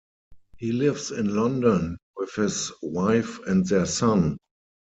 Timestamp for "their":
3.67-3.85